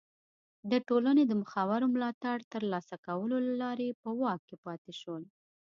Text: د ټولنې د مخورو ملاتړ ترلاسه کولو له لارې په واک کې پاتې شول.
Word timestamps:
د 0.71 0.73
ټولنې 0.87 1.23
د 1.27 1.31
مخورو 1.41 1.87
ملاتړ 1.95 2.37
ترلاسه 2.53 2.95
کولو 3.05 3.35
له 3.47 3.53
لارې 3.63 3.87
په 4.01 4.09
واک 4.21 4.39
کې 4.47 4.55
پاتې 4.65 4.91
شول. 5.01 5.23